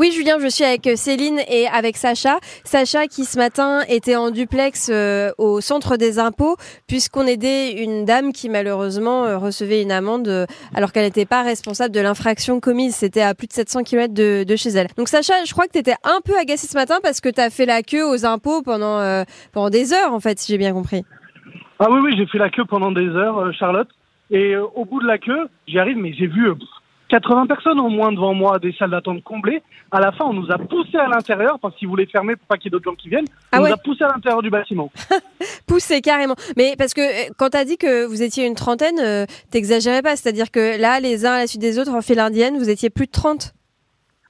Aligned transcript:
Oui, 0.00 0.12
Julien, 0.12 0.38
je 0.40 0.48
suis 0.48 0.64
avec 0.64 0.88
Céline 0.96 1.40
et 1.46 1.66
avec 1.66 1.98
Sacha. 1.98 2.38
Sacha 2.64 3.06
qui 3.06 3.26
ce 3.26 3.36
matin 3.36 3.82
était 3.86 4.16
en 4.16 4.30
duplex 4.30 4.88
euh, 4.90 5.30
au 5.36 5.60
centre 5.60 5.98
des 5.98 6.18
impôts 6.18 6.56
puisqu'on 6.88 7.26
aidait 7.26 7.84
une 7.84 8.06
dame 8.06 8.32
qui 8.32 8.48
malheureusement 8.48 9.26
euh, 9.26 9.36
recevait 9.36 9.82
une 9.82 9.92
amende 9.92 10.26
euh, 10.28 10.46
alors 10.74 10.92
qu'elle 10.92 11.04
n'était 11.04 11.26
pas 11.26 11.42
responsable 11.42 11.94
de 11.94 12.00
l'infraction 12.00 12.60
commise. 12.60 12.94
C'était 12.94 13.20
à 13.20 13.34
plus 13.34 13.46
de 13.46 13.52
700 13.52 13.82
km 13.82 14.14
de, 14.14 14.56
chez 14.56 14.70
elle. 14.70 14.86
Donc 14.96 15.08
Sacha, 15.08 15.34
je 15.46 15.52
crois 15.52 15.66
que 15.66 15.72
tu 15.72 15.80
étais 15.80 15.96
un 16.02 16.20
peu 16.24 16.32
agacée 16.40 16.66
ce 16.66 16.78
matin 16.78 16.96
parce 17.02 17.20
que 17.20 17.28
tu 17.28 17.38
as 17.42 17.50
fait 17.50 17.66
la 17.66 17.82
queue 17.82 18.08
aux 18.10 18.24
impôts 18.24 18.62
pendant, 18.62 19.22
pendant 19.52 19.68
des 19.68 19.92
heures 19.92 20.14
en 20.14 20.20
fait, 20.20 20.38
si 20.38 20.50
j'ai 20.50 20.58
bien 20.58 20.72
compris. 20.72 21.04
Ah 21.78 21.88
oui, 21.90 22.00
oui, 22.02 22.14
j'ai 22.16 22.24
fait 22.24 22.38
la 22.38 22.48
queue 22.48 22.64
pendant 22.64 22.90
des 22.90 23.08
heures, 23.08 23.52
Charlotte. 23.52 23.88
Et 24.30 24.56
au 24.56 24.86
bout 24.86 25.02
de 25.02 25.06
la 25.06 25.18
queue, 25.18 25.48
j'y 25.66 25.78
arrive, 25.78 25.98
mais 25.98 26.14
j'ai 26.14 26.26
vu 26.26 26.48
80 27.10 27.46
personnes 27.46 27.80
au 27.80 27.88
moins 27.88 28.12
devant 28.12 28.32
moi, 28.34 28.58
des 28.58 28.72
salles 28.72 28.90
d'attente 28.90 29.22
comblées. 29.24 29.62
À 29.90 30.00
la 30.00 30.12
fin, 30.12 30.26
on 30.26 30.32
nous 30.32 30.50
a 30.50 30.58
poussé 30.58 30.96
à 30.96 31.08
l'intérieur 31.08 31.58
parce 31.60 31.74
qu'ils 31.76 31.88
voulaient 31.88 32.06
fermer 32.06 32.36
pour 32.36 32.46
pas 32.46 32.56
qu'il 32.56 32.66
y 32.66 32.68
ait 32.68 32.70
d'autres 32.70 32.84
gens 32.84 32.94
qui 32.94 33.08
viennent. 33.08 33.26
On 33.52 33.56
ah 33.56 33.60
nous 33.60 33.72
a 33.72 33.76
poussé 33.76 34.04
à 34.04 34.08
l'intérieur 34.08 34.42
du 34.42 34.50
bâtiment. 34.50 34.90
poussé 35.66 36.00
carrément. 36.00 36.36
Mais 36.56 36.74
parce 36.78 36.94
que 36.94 37.00
euh, 37.00 37.32
quand 37.36 37.50
tu 37.50 37.56
as 37.56 37.64
dit 37.64 37.76
que 37.76 38.06
vous 38.06 38.22
étiez 38.22 38.46
une 38.46 38.54
trentaine, 38.54 39.00
euh, 39.00 39.26
t'exagérais 39.50 40.02
pas. 40.02 40.14
C'est-à-dire 40.16 40.50
que 40.50 40.80
là, 40.80 41.00
les 41.00 41.26
uns 41.26 41.32
à 41.32 41.38
la 41.38 41.46
suite 41.48 41.60
des 41.60 41.78
autres, 41.78 41.92
en 41.92 42.00
file 42.00 42.20
indienne, 42.20 42.56
vous 42.56 42.70
étiez 42.70 42.90
plus 42.90 43.06
de 43.06 43.12
30. 43.12 43.54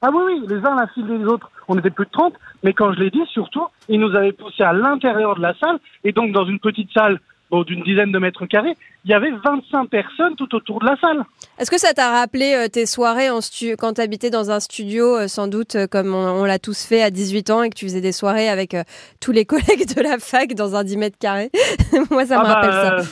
Ah 0.02 0.08
oui, 0.14 0.22
oui, 0.26 0.46
les 0.48 0.56
uns 0.56 0.76
à 0.76 0.86
la 0.86 0.92
suite 0.92 1.06
des 1.06 1.24
autres, 1.24 1.50
on 1.68 1.78
était 1.78 1.90
plus 1.90 2.06
de 2.06 2.10
30. 2.10 2.32
Mais 2.62 2.72
quand 2.72 2.94
je 2.94 3.00
l'ai 3.00 3.10
dit, 3.10 3.22
surtout, 3.32 3.66
ils 3.88 4.00
nous 4.00 4.14
avaient 4.16 4.32
poussé 4.32 4.62
à 4.62 4.72
l'intérieur 4.72 5.36
de 5.36 5.42
la 5.42 5.54
salle. 5.58 5.78
Et 6.04 6.12
donc, 6.12 6.32
dans 6.32 6.46
une 6.46 6.58
petite 6.58 6.90
salle 6.92 7.20
d'une 7.66 7.82
dizaine 7.82 8.12
de 8.12 8.18
mètres 8.18 8.46
carrés, 8.46 8.76
il 9.04 9.10
y 9.10 9.14
avait 9.14 9.30
25 9.30 9.86
personnes 9.86 10.36
tout 10.36 10.54
autour 10.54 10.80
de 10.80 10.86
la 10.86 10.96
salle. 11.00 11.24
Est-ce 11.58 11.70
que 11.70 11.78
ça 11.78 11.92
t'a 11.92 12.12
rappelé 12.12 12.54
euh, 12.54 12.68
tes 12.68 12.86
soirées 12.86 13.30
en 13.30 13.40
quand 13.78 13.94
tu 13.94 14.00
habitais 14.00 14.30
dans 14.30 14.50
un 14.50 14.60
studio, 14.60 15.16
euh, 15.16 15.28
sans 15.28 15.48
doute 15.48 15.74
euh, 15.74 15.86
comme 15.86 16.14
on, 16.14 16.44
l'a 16.44 16.58
tous 16.58 16.86
fait 16.86 17.02
à 17.02 17.10
18 17.10 17.50
ans 17.50 17.62
et 17.62 17.70
que 17.70 17.74
tu 17.74 17.86
faisais 17.86 18.00
des 18.00 18.12
soirées 18.12 18.48
avec 18.48 18.76
tous 19.20 19.32
les 19.32 19.44
collègues 19.46 19.94
de 19.94 20.02
la 20.02 20.18
fac 20.18 20.54
dans 20.54 20.76
un 20.76 20.84
10 20.84 20.96
mètres 20.96 21.18
carrés? 21.18 21.50
Moi, 22.10 22.24
ça 22.26 22.38
me 22.38 22.44
ah 22.44 22.54
rappelle 22.54 22.70
bah, 22.70 23.02
ça. 23.02 23.10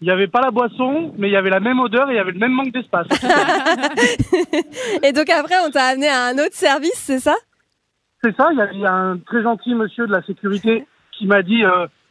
Il 0.00 0.06
n'y 0.06 0.10
avait 0.10 0.28
pas 0.28 0.40
la 0.40 0.50
boisson, 0.50 1.14
mais 1.16 1.28
il 1.28 1.32
y 1.32 1.36
avait 1.36 1.50
la 1.50 1.60
même 1.60 1.78
odeur 1.78 2.10
et 2.10 2.14
il 2.14 2.16
y 2.16 2.20
avait 2.20 2.32
le 2.32 2.38
même 2.38 2.52
manque 2.52 2.72
d'espace. 2.72 3.06
et 5.02 5.12
donc 5.12 5.30
après, 5.30 5.54
on 5.64 5.70
t'a 5.70 5.84
amené 5.84 6.08
à 6.08 6.24
un 6.24 6.34
autre 6.34 6.54
service, 6.54 6.96
c'est 6.96 7.20
ça? 7.20 7.36
C'est 8.22 8.34
ça, 8.36 8.48
il 8.52 8.80
y 8.80 8.86
a 8.86 8.92
un 8.92 9.18
très 9.18 9.42
gentil 9.42 9.74
monsieur 9.74 10.08
de 10.08 10.12
la 10.12 10.22
sécurité 10.22 10.86
qui 11.12 11.26
m'a 11.26 11.42
dit 11.42 11.62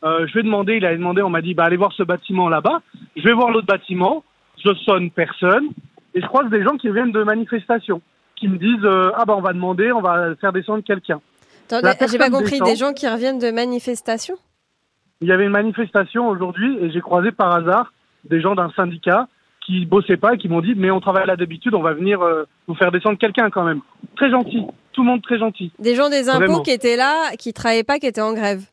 euh, 0.03 0.25
je 0.27 0.33
vais 0.33 0.43
demander, 0.43 0.77
il 0.77 0.85
a 0.85 0.95
demandé, 0.95 1.21
on 1.21 1.29
m'a 1.29 1.41
dit, 1.41 1.53
bah, 1.53 1.65
allez 1.65 1.77
voir 1.77 1.93
ce 1.93 2.03
bâtiment 2.03 2.49
là-bas. 2.49 2.81
Je 3.15 3.23
vais 3.23 3.33
voir 3.33 3.51
l'autre 3.51 3.67
bâtiment, 3.67 4.23
je 4.63 4.73
sonne 4.85 5.11
personne, 5.11 5.69
et 6.13 6.21
je 6.21 6.27
croise 6.27 6.49
des 6.49 6.63
gens 6.63 6.77
qui 6.77 6.89
viennent 6.89 7.11
de 7.11 7.23
manifestations, 7.23 8.01
qui 8.35 8.47
me 8.47 8.57
disent, 8.57 8.83
euh, 8.83 9.11
ah 9.15 9.25
bah 9.25 9.35
on 9.37 9.41
va 9.41 9.53
demander, 9.53 9.91
on 9.91 10.01
va 10.01 10.35
faire 10.39 10.53
descendre 10.53 10.83
quelqu'un. 10.83 11.21
J'ai 11.69 12.17
pas 12.17 12.29
compris, 12.29 12.59
des 12.59 12.75
gens 12.75 12.93
qui 12.93 13.07
reviennent 13.07 13.39
de 13.39 13.51
manifestations? 13.51 14.35
Il 15.21 15.27
y 15.27 15.31
avait 15.31 15.45
une 15.45 15.51
manifestation 15.51 16.27
aujourd'hui, 16.27 16.77
et 16.81 16.91
j'ai 16.91 17.01
croisé 17.01 17.31
par 17.31 17.53
hasard 17.53 17.93
des 18.25 18.41
gens 18.41 18.55
d'un 18.55 18.71
syndicat 18.75 19.27
qui 19.65 19.85
bossaient 19.85 20.17
pas 20.17 20.33
et 20.33 20.37
qui 20.37 20.49
m'ont 20.49 20.61
dit, 20.61 20.73
mais 20.75 20.89
on 20.89 20.99
travaille 20.99 21.27
là 21.27 21.35
d'habitude, 21.35 21.75
on 21.75 21.81
va 21.81 21.93
venir 21.93 22.21
euh, 22.21 22.45
vous 22.67 22.75
faire 22.75 22.91
descendre 22.91 23.19
quelqu'un 23.19 23.51
quand 23.51 23.63
même. 23.63 23.81
Très 24.15 24.31
gentil, 24.31 24.65
tout 24.91 25.03
le 25.03 25.07
monde 25.07 25.21
très 25.21 25.37
gentil. 25.37 25.71
Des 25.77 25.95
gens 25.95 26.09
des 26.09 26.29
impôts 26.29 26.61
qui 26.63 26.71
étaient 26.71 26.97
là, 26.97 27.31
qui 27.37 27.53
travaillaient 27.53 27.83
pas, 27.83 27.99
qui 27.99 28.07
étaient 28.07 28.21
en 28.21 28.33
grève. 28.33 28.63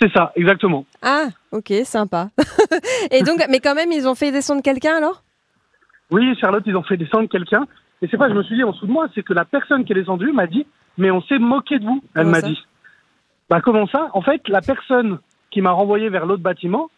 C'est 0.00 0.12
ça, 0.12 0.32
exactement. 0.36 0.84
Ah, 1.02 1.26
ok, 1.52 1.72
sympa. 1.84 2.30
et 3.10 3.22
donc, 3.22 3.40
mais 3.48 3.60
quand 3.60 3.74
même, 3.74 3.92
ils 3.92 4.08
ont 4.08 4.14
fait 4.14 4.32
descendre 4.32 4.62
quelqu'un 4.62 4.96
alors? 4.96 5.22
Oui, 6.10 6.36
Charlotte, 6.40 6.64
ils 6.66 6.76
ont 6.76 6.82
fait 6.82 6.96
descendre 6.96 7.28
quelqu'un. 7.28 7.66
Et 8.02 8.08
c'est 8.10 8.16
pas, 8.16 8.28
je 8.28 8.34
me 8.34 8.42
suis 8.42 8.56
dit 8.56 8.64
en 8.64 8.72
dessous 8.72 8.86
de 8.86 8.92
moi, 8.92 9.08
c'est 9.14 9.22
que 9.22 9.32
la 9.32 9.44
personne 9.44 9.84
qui 9.84 9.92
est 9.92 9.94
descendue 9.94 10.32
m'a 10.32 10.46
dit, 10.46 10.66
mais 10.98 11.10
on 11.10 11.22
s'est 11.22 11.38
moqué 11.38 11.78
de 11.78 11.84
vous. 11.84 12.02
Elle 12.14 12.26
m'a 12.26 12.42
dit. 12.42 12.58
Bah 13.48 13.60
comment 13.60 13.86
ça? 13.86 14.08
En 14.12 14.22
fait, 14.22 14.46
la 14.48 14.60
personne 14.60 15.18
qui 15.50 15.60
m'a 15.60 15.70
renvoyé 15.70 16.08
vers 16.08 16.26
l'autre 16.26 16.42
bâtiment, 16.42 16.90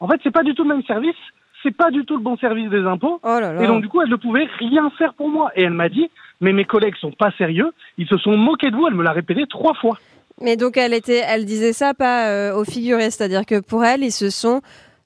en 0.00 0.08
fait, 0.08 0.20
c'est 0.22 0.30
pas 0.30 0.42
du 0.42 0.54
tout 0.54 0.62
le 0.62 0.68
même 0.68 0.82
service, 0.84 1.16
c'est 1.62 1.74
pas 1.74 1.90
du 1.90 2.04
tout 2.04 2.16
le 2.16 2.22
bon 2.22 2.36
service 2.36 2.70
des 2.70 2.84
impôts. 2.84 3.20
Oh 3.22 3.38
et 3.60 3.66
donc 3.66 3.82
du 3.82 3.88
coup, 3.88 4.02
elle 4.02 4.10
ne 4.10 4.16
pouvait 4.16 4.48
rien 4.58 4.90
faire 4.98 5.14
pour 5.14 5.28
moi. 5.28 5.50
Et 5.56 5.62
elle 5.62 5.72
m'a 5.72 5.88
dit, 5.88 6.10
mais 6.40 6.52
mes 6.52 6.64
collègues 6.64 6.96
sont 6.96 7.12
pas 7.12 7.30
sérieux, 7.38 7.72
ils 7.98 8.08
se 8.08 8.16
sont 8.18 8.36
moqués 8.36 8.70
de 8.70 8.76
vous. 8.76 8.86
Elle 8.86 8.94
me 8.94 9.02
l'a 9.02 9.12
répété 9.12 9.46
trois 9.48 9.74
fois. 9.74 9.98
Mais 10.42 10.56
donc 10.56 10.76
elle 10.76 10.92
était, 10.92 11.22
elle 11.26 11.44
disait 11.44 11.72
ça 11.72 11.94
pas 11.94 12.26
euh, 12.26 12.54
au 12.54 12.64
figuré, 12.64 13.10
c'est-à-dire 13.10 13.46
que 13.46 13.60
pour 13.60 13.84
elle, 13.84 14.02
ils 14.02 14.12
se 14.12 14.28
sont 14.30 14.60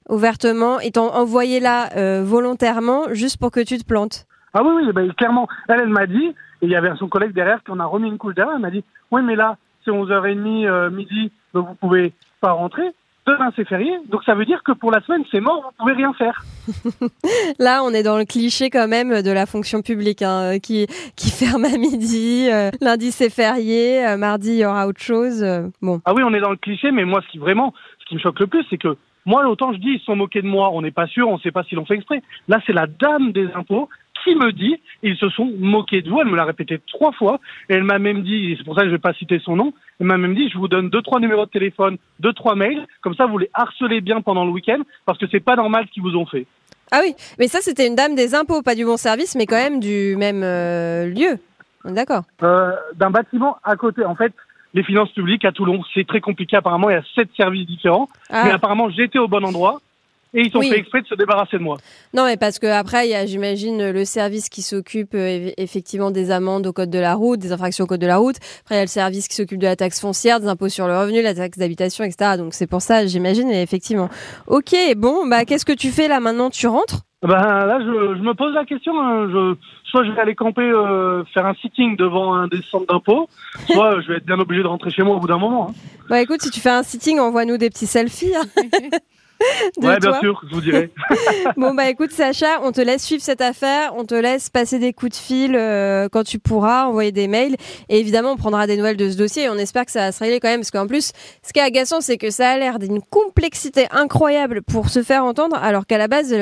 ouvertement, 0.09 0.79
ils 0.79 0.91
t'ont 0.91 1.09
envoyé 1.09 1.59
là 1.59 1.89
euh, 1.95 2.23
volontairement 2.23 3.13
juste 3.13 3.37
pour 3.39 3.51
que 3.51 3.59
tu 3.59 3.77
te 3.77 3.85
plantes. 3.85 4.25
Ah 4.53 4.63
oui, 4.63 4.91
oui, 4.95 5.13
clairement. 5.15 5.47
Elle, 5.67 5.81
elle 5.81 5.89
m'a 5.89 6.07
dit, 6.07 6.33
et 6.61 6.65
il 6.65 6.69
y 6.69 6.75
avait 6.75 6.89
son 6.97 7.07
collègue 7.07 7.33
derrière 7.33 7.63
qui 7.63 7.71
en 7.71 7.79
a 7.79 7.85
remis 7.85 8.07
une 8.07 8.17
couche 8.17 8.33
derrière, 8.33 8.55
elle 8.55 8.61
m'a 8.61 8.71
dit, 8.71 8.83
oui, 9.11 9.21
mais 9.21 9.35
là, 9.35 9.57
c'est 9.85 9.91
11h30 9.91 10.65
euh, 10.65 10.89
midi, 10.89 11.31
donc 11.53 11.67
vous 11.67 11.75
pouvez 11.75 12.13
pas 12.41 12.53
rentrer 12.53 12.93
demain 13.27 13.51
c'est 13.55 13.67
férié, 13.67 13.91
donc 14.09 14.23
ça 14.23 14.33
veut 14.33 14.45
dire 14.45 14.63
que 14.63 14.71
pour 14.71 14.91
la 14.91 15.01
semaine 15.01 15.23
c'est 15.31 15.39
mort, 15.39 15.61
vous 15.63 15.83
pouvez 15.83 15.93
rien 15.93 16.13
faire. 16.13 16.43
Là, 17.59 17.81
on 17.83 17.91
est 17.91 18.03
dans 18.03 18.17
le 18.17 18.25
cliché 18.25 18.69
quand 18.69 18.87
même 18.87 19.21
de 19.21 19.31
la 19.31 19.45
fonction 19.45 19.81
publique 19.81 20.21
hein, 20.21 20.55
euh, 20.55 20.59
qui 20.59 20.87
qui 21.15 21.29
ferme 21.45 21.65
à 21.65 21.77
midi. 21.77 22.47
Euh, 22.51 22.71
lundi 22.81 23.11
c'est 23.11 23.29
férié, 23.29 24.05
euh, 24.07 24.17
mardi 24.17 24.51
il 24.51 24.59
y 24.59 24.65
aura 24.65 24.87
autre 24.87 25.01
chose. 25.01 25.45
bon. 25.81 26.01
Ah 26.05 26.13
oui, 26.15 26.23
on 26.25 26.33
est 26.33 26.41
dans 26.41 26.51
le 26.51 26.57
cliché, 26.57 26.91
mais 26.91 27.05
moi 27.05 27.21
ce 27.25 27.31
qui 27.31 27.37
vraiment, 27.37 27.73
ce 27.99 28.05
qui 28.05 28.15
me 28.15 28.19
choque 28.19 28.39
le 28.39 28.47
plus, 28.47 28.65
c'est 28.69 28.77
que 28.77 28.97
moi, 29.27 29.45
autant 29.49 29.73
je 29.73 29.77
dis, 29.79 29.89
ils 29.89 29.99
se 29.99 30.05
sont 30.05 30.15
moqués 30.15 30.41
de 30.41 30.47
moi, 30.47 30.69
on 30.71 30.81
n'est 30.81 30.91
pas 30.91 31.05
sûr, 31.05 31.27
on 31.27 31.33
ne 31.33 31.41
sait 31.41 31.51
pas 31.51 31.63
s'ils 31.65 31.77
l'ont 31.77 31.85
fait 31.85 31.95
exprès. 31.95 32.23
Là, 32.47 32.61
c'est 32.65 32.71
la 32.71 32.87
dame 32.87 33.33
des 33.33 33.51
impôts 33.55 33.89
qui 34.23 34.35
me 34.35 34.51
dit, 34.51 34.79
ils 35.03 35.17
se 35.17 35.29
sont 35.29 35.51
moqués 35.57 36.01
de 36.01 36.09
vous, 36.09 36.21
elle 36.21 36.27
me 36.27 36.35
l'a 36.35 36.45
répété 36.45 36.79
trois 36.87 37.11
fois, 37.11 37.39
et 37.69 37.73
elle 37.73 37.83
m'a 37.83 37.99
même 37.99 38.23
dit, 38.23 38.55
c'est 38.57 38.63
pour 38.63 38.75
ça 38.75 38.81
que 38.81 38.87
je 38.87 38.91
ne 38.91 38.97
vais 38.97 39.01
pas 39.01 39.13
citer 39.13 39.39
son 39.39 39.55
nom, 39.55 39.73
elle 39.99 40.07
m'a 40.07 40.17
même 40.17 40.35
dit, 40.35 40.49
je 40.49 40.57
vous 40.57 40.67
donne 40.67 40.89
deux, 40.89 41.01
trois 41.01 41.19
numéros 41.19 41.45
de 41.45 41.51
téléphone, 41.51 41.97
deux, 42.19 42.33
trois 42.33 42.55
mails, 42.55 42.85
comme 43.01 43.15
ça 43.15 43.25
vous 43.25 43.37
les 43.37 43.49
harcelez 43.53 44.01
bien 44.01 44.21
pendant 44.21 44.45
le 44.45 44.51
week-end, 44.51 44.81
parce 45.05 45.17
que 45.17 45.25
c'est 45.31 45.39
pas 45.39 45.55
normal 45.55 45.85
ce 45.87 45.91
qu'ils 45.91 46.03
vous 46.03 46.15
ont 46.15 46.25
fait. 46.25 46.45
Ah 46.91 46.99
oui, 47.03 47.15
mais 47.37 47.47
ça 47.47 47.59
c'était 47.61 47.87
une 47.87 47.95
dame 47.95 48.15
des 48.15 48.33
impôts, 48.33 48.61
pas 48.61 48.75
du 48.75 48.85
bon 48.85 48.97
service, 48.97 49.35
mais 49.35 49.45
quand 49.45 49.57
même 49.57 49.79
du 49.79 50.15
même 50.17 50.41
euh, 50.43 51.07
lieu. 51.07 51.37
D'accord. 51.83 52.23
Euh, 52.43 52.71
D'un 52.95 53.09
bâtiment 53.09 53.57
à 53.63 53.75
côté. 53.75 54.03
En 54.03 54.15
fait, 54.15 54.33
les 54.73 54.83
finances 54.83 55.11
publiques 55.11 55.45
à 55.45 55.51
Toulon, 55.51 55.83
c'est 55.93 56.05
très 56.07 56.21
compliqué. 56.21 56.57
Apparemment, 56.57 56.89
il 56.89 56.93
y 56.93 56.97
a 56.97 57.03
sept 57.15 57.29
services 57.35 57.65
différents. 57.65 58.09
Ah. 58.29 58.43
Mais 58.45 58.51
apparemment, 58.51 58.89
j'étais 58.89 59.19
au 59.19 59.27
bon 59.27 59.43
endroit. 59.43 59.79
Et 60.33 60.41
ils 60.41 60.57
ont 60.57 60.61
fait 60.61 60.77
exprès 60.77 61.01
de 61.01 61.07
se 61.07 61.15
débarrasser 61.15 61.57
de 61.57 61.63
moi. 61.63 61.77
Non, 62.13 62.25
mais 62.25 62.37
parce 62.37 62.59
qu'après, 62.59 63.07
il 63.07 63.11
y 63.11 63.15
a, 63.15 63.25
j'imagine, 63.25 63.91
le 63.91 64.05
service 64.05 64.49
qui 64.49 64.61
s'occupe 64.61 65.13
euh, 65.13 65.51
effectivement 65.57 66.11
des 66.11 66.31
amendes 66.31 66.67
au 66.67 66.73
code 66.73 66.89
de 66.89 66.99
la 66.99 67.15
route, 67.15 67.39
des 67.39 67.51
infractions 67.51 67.85
au 67.85 67.87
code 67.87 68.01
de 68.01 68.07
la 68.07 68.17
route. 68.17 68.37
Après, 68.61 68.75
il 68.75 68.77
y 68.77 68.81
a 68.81 68.83
le 68.83 68.87
service 68.87 69.27
qui 69.27 69.35
s'occupe 69.35 69.59
de 69.59 69.65
la 69.65 69.75
taxe 69.75 70.01
foncière, 70.01 70.39
des 70.39 70.47
impôts 70.47 70.69
sur 70.69 70.87
le 70.87 70.97
revenu, 70.97 71.21
la 71.21 71.33
taxe 71.33 71.57
d'habitation, 71.57 72.03
etc. 72.03 72.31
Donc 72.37 72.53
c'est 72.53 72.67
pour 72.67 72.81
ça, 72.81 73.05
j'imagine, 73.05 73.49
effectivement. 73.51 74.09
Ok, 74.47 74.75
bon, 74.97 75.27
bah 75.27 75.45
qu'est-ce 75.45 75.65
que 75.65 75.73
tu 75.73 75.89
fais 75.89 76.07
là 76.07 76.19
maintenant? 76.19 76.49
Tu 76.49 76.67
rentres? 76.67 77.03
Ben 77.23 77.29
là, 77.29 77.79
je, 77.79 78.21
me 78.21 78.33
pose 78.33 78.53
la 78.53 78.63
question. 78.63 78.93
Hein. 79.01 79.27
Je, 79.31 79.55
soit 79.85 80.03
je 80.05 80.11
vais 80.11 80.21
aller 80.21 80.35
camper, 80.35 80.61
euh, 80.61 81.23
faire 81.33 81.47
un 81.47 81.55
sitting 81.55 81.97
devant 81.97 82.35
un 82.35 82.47
des 82.47 82.61
centres 82.61 82.85
d'impôts, 82.85 83.27
soit 83.65 84.01
je 84.01 84.07
vais 84.09 84.17
être 84.17 84.25
bien 84.25 84.39
obligé 84.39 84.61
de 84.61 84.67
rentrer 84.67 84.91
chez 84.91 85.01
moi 85.01 85.15
au 85.15 85.19
bout 85.19 85.27
d'un 85.27 85.39
moment. 85.39 85.69
Hein. 85.69 85.73
Bah 86.09 86.21
écoute, 86.21 86.41
si 86.41 86.51
tu 86.51 86.59
fais 86.59 86.69
un 86.69 86.83
sitting, 86.83 87.19
envoie-nous 87.19 87.57
des 87.57 87.69
petits 87.69 87.87
selfies. 87.87 88.35
Hein. 88.35 88.45
ouais, 89.77 89.99
bien 89.99 90.19
sûr, 90.19 90.41
je 90.49 90.55
vous 90.55 90.61
dirai. 90.61 90.91
bon, 91.57 91.73
bah 91.73 91.89
écoute, 91.89 92.11
Sacha, 92.11 92.59
on 92.63 92.71
te 92.71 92.81
laisse 92.81 93.03
suivre 93.03 93.21
cette 93.21 93.41
affaire, 93.41 93.93
on 93.95 94.05
te 94.05 94.15
laisse 94.15 94.49
passer 94.49 94.79
des 94.79 94.93
coups 94.93 95.11
de 95.11 95.17
fil 95.17 95.55
euh, 95.55 96.07
quand 96.11 96.23
tu 96.23 96.39
pourras, 96.39 96.85
envoyer 96.85 97.11
des 97.11 97.27
mails. 97.27 97.55
Et 97.89 97.99
évidemment, 97.99 98.31
on 98.31 98.37
prendra 98.37 98.67
des 98.67 98.77
nouvelles 98.77 98.97
de 98.97 99.09
ce 99.09 99.17
dossier 99.17 99.43
et 99.43 99.49
on 99.49 99.57
espère 99.57 99.85
que 99.85 99.91
ça 99.91 99.99
va 99.99 100.11
se 100.11 100.19
régler 100.19 100.39
quand 100.39 100.49
même. 100.49 100.61
Parce 100.61 100.71
qu'en 100.71 100.87
plus, 100.87 101.11
ce 101.45 101.53
qui 101.53 101.59
est 101.59 101.63
agaçant, 101.63 102.01
c'est 102.01 102.17
que 102.17 102.29
ça 102.29 102.51
a 102.51 102.57
l'air 102.57 102.79
d'une 102.79 103.01
complexité 103.01 103.87
incroyable 103.91 104.61
pour 104.61 104.89
se 104.89 105.03
faire 105.03 105.23
entendre, 105.23 105.57
alors 105.61 105.85
qu'à 105.85 105.97
la 105.97 106.07
base, 106.07 106.33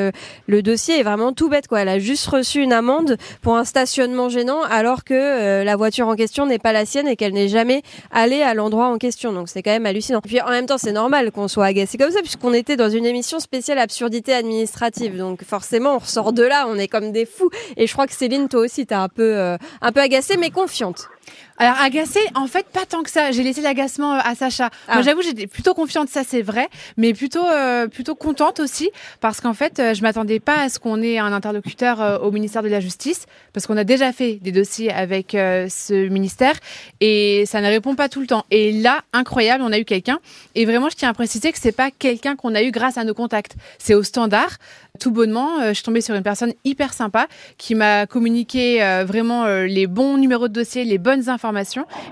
le, 0.47 0.61
dossier 0.61 0.99
est 0.99 1.03
vraiment 1.03 1.33
tout 1.33 1.49
bête. 1.49 1.67
Quoi. 1.67 1.81
Elle 1.81 1.89
a 1.89 1.99
juste 1.99 2.25
reçu 2.27 2.61
une 2.61 2.73
amende 2.73 3.17
pour 3.41 3.57
un 3.57 3.65
stationnement 3.65 4.29
gênant, 4.29 4.61
alors 4.63 5.03
que 5.03 5.13
euh, 5.13 5.63
la 5.63 5.75
voiture 5.75 6.07
en 6.07 6.15
question 6.15 6.45
n'est 6.45 6.59
pas 6.59 6.73
la 6.73 6.85
sienne 6.85 7.07
et 7.07 7.15
qu'elle 7.15 7.33
n'est 7.33 7.49
jamais 7.49 7.81
allée 8.11 8.41
à 8.41 8.53
l'endroit 8.53 8.87
en 8.87 8.97
question. 8.97 9.33
Donc 9.33 9.49
c'est 9.49 9.61
quand 9.61 9.71
même 9.71 9.85
hallucinant. 9.85 10.19
Et 10.23 10.27
puis 10.27 10.41
en 10.41 10.49
même 10.49 10.65
temps, 10.65 10.77
c'est 10.77 10.91
normal 10.91 11.31
qu'on 11.31 11.47
soit 11.47 11.65
agacé 11.65 11.97
comme 11.97 12.11
ça, 12.11 12.19
puisqu'on 12.21 12.53
était 12.53 12.75
dans 12.75 12.84
dans 12.85 12.91
une 12.91 13.07
émission 13.07 13.39
spéciale 13.39 13.79
absurdité 13.79 14.31
administrative. 14.31 15.17
Donc 15.17 15.43
forcément, 15.43 15.95
on 15.95 15.97
ressort 15.97 16.33
de 16.33 16.43
là, 16.43 16.67
on 16.69 16.77
est 16.77 16.87
comme 16.87 17.11
des 17.11 17.25
fous. 17.25 17.49
Et 17.77 17.87
je 17.87 17.93
crois 17.93 18.05
que 18.05 18.13
Céline, 18.13 18.47
toi 18.47 18.59
aussi, 18.59 18.85
t'es 18.85 18.93
un 18.93 19.09
peu, 19.09 19.35
euh, 19.35 19.57
un 19.81 19.91
peu 19.91 20.01
agacée, 20.01 20.37
mais 20.37 20.51
confiante. 20.51 21.07
Alors 21.57 21.75
agacé, 21.79 22.19
en 22.35 22.47
fait, 22.47 22.65
pas 22.65 22.85
tant 22.85 23.01
que 23.01 23.09
ça. 23.09 23.31
J'ai 23.31 23.41
laissé 23.41 23.61
l'agacement 23.61 24.15
euh, 24.15 24.19
à 24.25 24.35
Sacha. 24.35 24.69
Ah. 24.89 24.95
Moi, 24.95 25.03
j'avoue, 25.03 25.21
j'étais 25.21 25.47
plutôt 25.47 25.73
confiante, 25.73 26.09
ça 26.09 26.23
c'est 26.27 26.41
vrai, 26.41 26.67
mais 26.97 27.13
plutôt 27.13 27.45
euh, 27.45 27.87
plutôt 27.87 28.13
contente 28.13 28.59
aussi 28.59 28.89
parce 29.21 29.39
qu'en 29.39 29.53
fait, 29.53 29.79
euh, 29.79 29.93
je 29.93 30.01
m'attendais 30.01 30.41
pas 30.41 30.63
à 30.63 30.69
ce 30.69 30.79
qu'on 30.79 31.01
ait 31.01 31.17
un 31.17 31.31
interlocuteur 31.31 32.01
euh, 32.01 32.17
au 32.17 32.31
ministère 32.31 32.61
de 32.61 32.67
la 32.67 32.81
Justice 32.81 33.25
parce 33.53 33.67
qu'on 33.67 33.77
a 33.77 33.85
déjà 33.85 34.11
fait 34.11 34.33
des 34.41 34.51
dossiers 34.51 34.91
avec 34.91 35.33
euh, 35.33 35.67
ce 35.69 36.09
ministère 36.09 36.55
et 36.99 37.45
ça 37.45 37.61
ne 37.61 37.67
répond 37.67 37.95
pas 37.95 38.09
tout 38.09 38.19
le 38.19 38.27
temps. 38.27 38.45
Et 38.51 38.73
là, 38.73 39.03
incroyable, 39.13 39.63
on 39.65 39.71
a 39.71 39.79
eu 39.79 39.85
quelqu'un 39.85 40.19
et 40.55 40.65
vraiment, 40.65 40.89
je 40.89 40.97
tiens 40.97 41.09
à 41.09 41.13
préciser 41.13 41.53
que 41.53 41.57
c'est 41.57 41.71
pas 41.71 41.89
quelqu'un 41.89 42.35
qu'on 42.35 42.53
a 42.53 42.63
eu 42.63 42.71
grâce 42.71 42.97
à 42.97 43.05
nos 43.05 43.13
contacts. 43.13 43.55
C'est 43.77 43.93
au 43.93 44.03
standard. 44.03 44.57
Tout 44.97 45.11
bonnement, 45.11 45.59
je 45.67 45.73
suis 45.73 45.83
tombée 45.83 45.99
sur 45.99 46.15
une 46.15 46.23
personne 46.23 46.53
hyper 46.63 46.93
sympa 46.93 47.27
qui 47.57 47.75
m'a 47.75 48.05
communiqué 48.05 48.79
vraiment 49.05 49.45
les 49.45 49.87
bons 49.87 50.17
numéros 50.17 50.47
de 50.47 50.53
dossier, 50.53 50.85
les 50.85 50.97
bonnes 50.97 51.27
informations. 51.27 51.44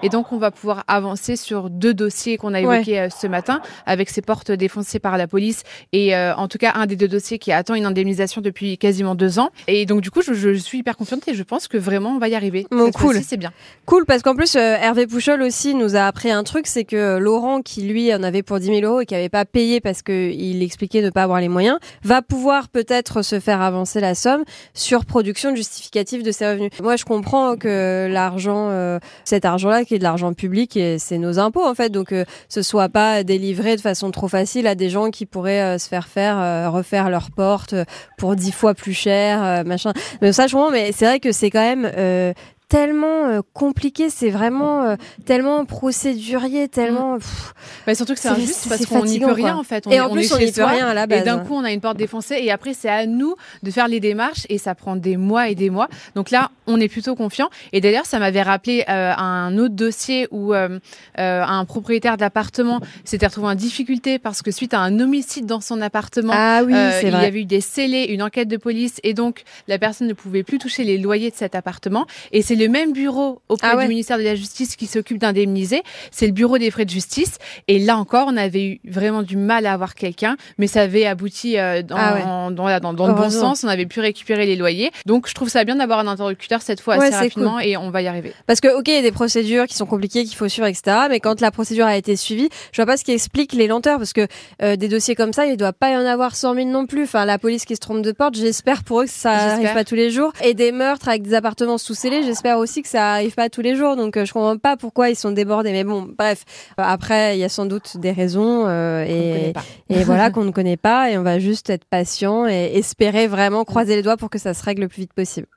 Et 0.01 0.09
donc, 0.09 0.31
on 0.31 0.37
va 0.37 0.51
pouvoir 0.51 0.83
avancer 0.87 1.35
sur 1.35 1.69
deux 1.69 1.93
dossiers 1.93 2.37
qu'on 2.37 2.53
a 2.53 2.61
évoqués 2.61 2.99
euh, 2.99 3.09
ce 3.09 3.27
matin, 3.27 3.61
avec 3.85 4.09
ces 4.09 4.21
portes 4.21 4.51
défoncées 4.51 4.99
par 4.99 5.17
la 5.17 5.27
police 5.27 5.63
et 5.91 6.15
euh, 6.15 6.35
en 6.35 6.47
tout 6.47 6.57
cas 6.57 6.73
un 6.75 6.85
des 6.85 6.95
deux 6.95 7.07
dossiers 7.07 7.39
qui 7.39 7.51
attend 7.51 7.75
une 7.75 7.85
indemnisation 7.85 8.41
depuis 8.41 8.77
quasiment 8.77 9.15
deux 9.15 9.39
ans. 9.39 9.49
Et 9.67 9.85
donc, 9.85 10.01
du 10.01 10.11
coup, 10.11 10.21
je, 10.21 10.33
je 10.33 10.53
suis 10.53 10.79
hyper 10.79 10.97
confiante 10.97 11.27
et 11.27 11.33
je 11.33 11.43
pense 11.43 11.67
que 11.67 11.77
vraiment 11.77 12.11
on 12.11 12.19
va 12.19 12.27
y 12.27 12.35
arriver. 12.35 12.67
Bon, 12.71 12.85
Cette 12.87 12.97
cool. 12.97 13.19
C'est 13.23 13.37
bien. 13.37 13.51
Cool, 13.85 14.05
parce 14.05 14.21
qu'en 14.21 14.35
plus, 14.35 14.55
euh, 14.55 14.75
Hervé 14.75 15.07
Pouchol 15.07 15.41
aussi 15.41 15.75
nous 15.75 15.95
a 15.95 16.01
appris 16.01 16.31
un 16.31 16.43
truc, 16.43 16.67
c'est 16.67 16.83
que 16.83 17.17
Laurent, 17.17 17.61
qui 17.61 17.81
lui 17.81 18.13
en 18.13 18.23
avait 18.23 18.43
pour 18.43 18.59
10 18.59 18.67
000 18.67 18.81
euros 18.81 19.01
et 19.01 19.05
qui 19.05 19.13
n'avait 19.13 19.29
pas 19.29 19.45
payé 19.45 19.81
parce 19.81 20.01
qu'il 20.01 20.61
expliquait 20.61 21.01
ne 21.01 21.09
pas 21.09 21.23
avoir 21.23 21.39
les 21.39 21.49
moyens, 21.49 21.77
va 22.03 22.21
pouvoir 22.21 22.69
peut-être 22.69 23.21
se 23.21 23.39
faire 23.39 23.61
avancer 23.61 23.99
la 23.99 24.15
somme 24.15 24.43
sur 24.73 25.05
production 25.05 25.51
de 25.51 25.57
justificatif 25.57 26.23
de 26.23 26.31
ses 26.31 26.47
revenus. 26.47 26.71
Moi, 26.81 26.95
je 26.95 27.05
comprends 27.05 27.55
que 27.55 28.07
l'argent, 28.09 28.69
euh, 28.69 28.99
cet 29.23 29.45
argent-là, 29.45 29.85
qui 29.85 29.95
est 29.95 29.99
de 29.99 30.03
l'argent 30.03 30.33
public, 30.33 30.77
et 30.77 30.99
c'est 30.99 31.17
nos 31.17 31.39
impôts 31.39 31.65
en 31.65 31.75
fait, 31.75 31.89
donc 31.89 32.11
euh, 32.11 32.25
ce 32.49 32.61
soit 32.61 32.89
pas 32.89 33.23
délivré 33.23 33.75
de 33.75 33.81
façon 33.81 34.11
trop 34.11 34.27
facile 34.27 34.67
à 34.67 34.75
des 34.75 34.89
gens 34.89 35.09
qui 35.09 35.25
pourraient 35.25 35.61
euh, 35.61 35.77
se 35.77 35.87
faire 35.87 36.07
faire 36.07 36.39
euh, 36.39 36.69
refaire 36.69 37.09
leurs 37.09 37.31
portes 37.31 37.73
euh, 37.73 37.85
pour 38.17 38.35
10 38.35 38.51
fois 38.51 38.73
plus 38.73 38.93
cher, 38.93 39.63
machin. 39.65 39.91
Mais 40.21 40.31
ça, 40.31 40.47
je 40.47 40.53
mais 40.71 40.91
c'est 40.91 41.05
vrai 41.05 41.19
que 41.19 41.31
c'est 41.31 41.49
quand 41.49 41.59
même 41.59 42.33
tellement 42.73 43.27
euh, 43.27 43.41
compliqué, 43.53 44.09
c'est 44.09 44.31
vraiment 44.31 44.81
euh, 44.81 44.95
tellement 45.25 45.63
procédurier, 45.63 46.67
tellement. 46.67 47.19
pff. 47.19 47.53
Bah, 47.85 47.93
surtout 47.93 48.15
que 48.15 48.19
c'est 48.19 48.29
injuste 48.29 48.67
parce 48.67 48.83
qu'on 48.87 49.05
n'y 49.05 49.19
peut 49.19 49.31
rien 49.31 49.55
en 49.55 49.63
fait. 49.63 49.85
On 49.85 49.91
Et 49.91 49.95
est, 49.95 49.99
en 49.99 50.09
plus, 50.09 50.33
on 50.33 50.39
n'y 50.39 50.51
peut 50.51 50.63
rien 50.63 50.87
à 50.87 50.95
la 50.95 51.05
base. 51.05 51.21
Et 51.21 51.23
d'un 51.23 51.37
coup, 51.37 51.53
on 51.53 51.63
a 51.63 51.71
une 51.71 51.81
porte 51.81 51.97
défoncée 51.97 52.39
et 52.41 52.49
après, 52.51 52.73
c'est 52.73 52.89
à 52.89 53.05
nous 53.05 53.35
de 53.61 53.69
faire 53.69 53.87
les 53.87 53.99
démarches 53.99 54.47
et 54.49 54.57
ça 54.57 54.73
prend 54.73 54.95
des 54.95 55.17
mois 55.17 55.49
et 55.49 55.55
des 55.55 55.69
mois. 55.69 55.87
Donc 56.15 56.31
là, 56.31 56.49
on 56.65 56.79
est 56.79 56.87
plutôt 56.87 57.15
confiant. 57.15 57.49
Et 57.73 57.81
d'ailleurs, 57.81 58.07
ça 58.07 58.17
m'avait 58.17 58.41
rappelé 58.41 58.85
euh, 58.89 59.13
un 59.15 59.55
autre 59.59 59.75
dossier 59.75 60.27
où 60.31 60.53
un 60.53 61.65
propriétaire 61.65 62.17
d'appartement 62.17 62.79
s'était 63.05 63.27
retrouvé 63.27 63.49
en 63.49 63.55
difficulté 63.55 64.17
parce 64.17 64.41
que 64.41 64.49
suite 64.49 64.73
à 64.73 64.79
un 64.79 64.99
homicide 64.99 65.45
dans 65.45 65.61
son 65.61 65.79
appartement, 65.79 66.33
Ah 66.35 66.63
oui, 66.65 66.73
il 67.03 67.09
y 67.09 67.13
avait 67.13 67.41
eu 67.41 67.45
des 67.45 67.61
scellés, 67.61 68.05
une 68.05 68.23
enquête 68.23 68.47
de 68.47 68.57
police 68.57 68.99
et 69.03 69.13
donc 69.13 69.43
la 69.67 69.77
personne 69.77 70.07
ne 70.07 70.13
pouvait 70.13 70.43
plus 70.43 70.57
toucher 70.57 70.83
les 70.83 70.97
loyers 70.97 71.29
de 71.29 71.35
cet 71.35 71.53
appartement. 71.53 72.07
Et 72.31 72.41
c'est 72.41 72.55
le 72.65 72.69
même 72.71 72.93
bureau 72.93 73.41
auprès 73.49 73.67
Ah 73.71 73.75
ouais. 73.77 73.83
du 73.83 73.89
ministère 73.89 74.17
de 74.17 74.23
la 74.23 74.35
Justice 74.35 74.75
qui 74.75 74.87
s'occupe 74.87 75.17
d'indemniser. 75.19 75.83
C'est 76.11 76.25
le 76.25 76.31
bureau 76.33 76.57
des 76.57 76.71
frais 76.71 76.85
de 76.85 76.89
justice. 76.89 77.37
Et 77.67 77.79
là 77.79 77.97
encore, 77.97 78.27
on 78.29 78.37
avait 78.37 78.63
eu 78.65 78.79
vraiment 78.87 79.23
du 79.23 79.37
mal 79.37 79.65
à 79.65 79.73
avoir 79.73 79.95
quelqu'un, 79.95 80.35
mais 80.57 80.67
ça 80.67 80.81
avait 80.81 81.05
abouti 81.05 81.57
euh, 81.57 81.81
dans, 81.81 81.95
Ah 81.97 82.13
ouais. 82.15 82.21
dans, 82.23 82.51
dans- 82.79 82.93
dans 82.93 83.07
le 83.07 83.13
bon 83.13 83.29
sens. 83.29 83.63
On 83.63 83.67
avait 83.67 83.85
pu 83.85 83.99
récupérer 83.99 84.45
les 84.45 84.55
loyers. 84.55 84.91
Donc 85.05 85.27
je 85.27 85.33
trouve 85.33 85.49
ça 85.49 85.63
bien 85.63 85.75
d'avoir 85.75 85.99
un 85.99 86.07
interlocuteur 86.07 86.61
cette 86.61 86.81
fois 86.81 86.97
Ouais, 86.97 87.07
assez 87.07 87.15
rapidement 87.15 87.59
et 87.59 87.77
on 87.77 87.89
va 87.89 88.01
y 88.01 88.07
arriver. 88.07 88.33
Parce 88.47 88.59
que, 88.61 88.67
ok, 88.77 88.87
il 88.87 88.93
y 88.95 88.97
a 88.97 89.01
des 89.01 89.11
procédures 89.11 89.65
qui 89.67 89.75
sont 89.75 89.85
compliquées, 89.85 90.23
qu'il 90.25 90.35
faut 90.35 90.47
suivre, 90.49 90.67
etc. 90.67 90.97
Mais 91.09 91.19
quand 91.19 91.41
la 91.41 91.51
procédure 91.51 91.85
a 91.85 91.95
été 91.97 92.15
suivie, 92.15 92.49
je 92.71 92.77
vois 92.81 92.85
pas 92.85 92.97
ce 92.97 93.03
qui 93.03 93.11
explique 93.11 93.53
les 93.53 93.67
lenteurs. 93.67 93.97
Parce 93.97 94.13
que 94.13 94.27
euh, 94.61 94.75
des 94.75 94.87
dossiers 94.87 95.15
comme 95.15 95.33
ça, 95.33 95.45
il 95.45 95.57
doit 95.57 95.73
pas 95.73 95.91
y 95.91 95.95
en 95.97 96.05
avoir 96.05 96.35
100 96.35 96.55
000 96.55 96.67
non 96.69 96.85
plus. 96.85 97.03
Enfin, 97.03 97.25
la 97.25 97.37
police 97.37 97.65
qui 97.65 97.75
se 97.75 97.79
trompe 97.79 98.01
de 98.01 98.11
porte, 98.11 98.35
j'espère 98.35 98.83
pour 98.83 99.01
eux 99.01 99.05
que 99.05 99.11
ça 99.11 99.31
arrive 99.31 99.73
pas 99.73 99.83
tous 99.83 99.95
les 99.95 100.09
jours. 100.11 100.31
Et 100.43 100.53
des 100.53 100.71
meurtres 100.71 101.07
avec 101.09 101.21
des 101.23 101.33
appartements 101.33 101.77
sous 101.77 101.93
scellés, 101.93 102.23
j'espère 102.23 102.52
aussi 102.57 102.81
que 102.81 102.87
ça 102.89 103.13
arrive 103.13 103.33
pas 103.35 103.49
tous 103.49 103.61
les 103.61 103.75
jours. 103.75 103.95
Donc, 103.95 104.17
euh, 104.17 104.25
je 104.25 104.33
comprends 104.33 104.57
pas 104.57 104.77
pourquoi 104.77 105.09
ils 105.09 105.15
sont 105.15 105.31
débordés. 105.31 105.71
Mais 105.71 105.83
bon, 105.83 106.07
bref. 106.17 106.43
Après, 106.77 107.37
il 107.37 107.39
y 107.39 107.43
a 107.43 107.49
sans 107.49 107.65
doute 107.65 107.97
des 107.97 108.11
raisons. 108.11 108.65
euh, 108.67 109.03
et, 109.07 109.53
et 109.89 110.03
voilà 110.05 110.29
qu'on 110.31 110.43
ne 110.43 110.51
connaît 110.51 110.77
pas. 110.77 111.11
Et 111.11 111.17
on 111.17 111.23
va 111.23 111.39
juste 111.39 111.69
être 111.69 111.85
patient 111.85 112.47
et 112.47 112.71
espérer 112.75 113.27
vraiment 113.27 113.63
croiser 113.65 113.95
les 113.95 114.01
doigts 114.01 114.17
pour 114.17 114.29
que 114.29 114.39
ça 114.39 114.53
se 114.53 114.63
règle 114.63 114.81
le 114.83 114.87
plus 114.87 115.01
vite 115.01 115.13
possible. 115.13 115.47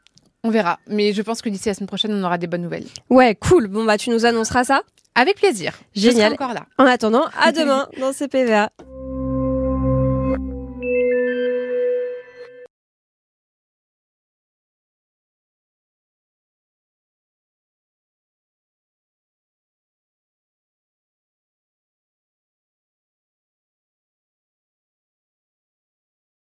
On 0.45 0.51
verra. 0.51 0.79
Mais 0.89 1.13
je 1.13 1.23
pense 1.23 1.43
que 1.43 1.49
d'ici 1.49 1.69
la 1.69 1.75
semaine 1.75 1.89
prochaine, 1.89 2.13
on 2.15 2.23
aura 2.25 2.39
des 2.39 2.47
bonnes 2.47 2.63
nouvelles. 2.63 2.85
Ouais, 3.11 3.35
cool. 3.35 3.67
Bon, 3.69 3.85
bah, 3.85 3.99
tu 3.99 4.11
nous 4.11 4.25
annonceras 4.27 4.65
ça. 4.65 4.83
Avec 5.15 5.37
plaisir. 5.37 5.73
Je 5.95 6.03
Génial. 6.03 6.33
serai 6.35 6.45
encore 6.45 6.55
là. 6.55 6.67
En 6.79 6.85
attendant, 6.85 7.25
à 7.41 7.51
demain 7.53 7.89
dans 7.99 8.13
CPVA. 8.13 8.71